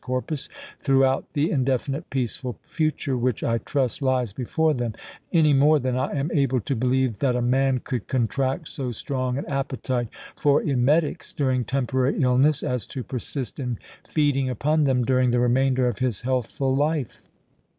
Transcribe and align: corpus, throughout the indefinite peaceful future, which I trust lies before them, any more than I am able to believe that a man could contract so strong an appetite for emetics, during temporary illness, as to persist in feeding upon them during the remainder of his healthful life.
corpus, 0.03 0.49
throughout 0.79 1.31
the 1.33 1.51
indefinite 1.51 2.09
peaceful 2.09 2.57
future, 2.63 3.15
which 3.15 3.43
I 3.43 3.59
trust 3.59 4.01
lies 4.01 4.33
before 4.33 4.73
them, 4.73 4.95
any 5.31 5.53
more 5.53 5.77
than 5.77 5.95
I 5.95 6.11
am 6.13 6.31
able 6.31 6.59
to 6.61 6.75
believe 6.75 7.19
that 7.19 7.35
a 7.35 7.41
man 7.43 7.81
could 7.83 8.07
contract 8.07 8.67
so 8.67 8.91
strong 8.91 9.37
an 9.37 9.45
appetite 9.45 10.07
for 10.35 10.63
emetics, 10.63 11.33
during 11.33 11.65
temporary 11.65 12.19
illness, 12.19 12.63
as 12.63 12.87
to 12.87 13.03
persist 13.03 13.59
in 13.59 13.77
feeding 14.09 14.49
upon 14.49 14.85
them 14.85 15.05
during 15.05 15.29
the 15.29 15.39
remainder 15.39 15.87
of 15.87 15.99
his 15.99 16.21
healthful 16.21 16.75
life. 16.75 17.21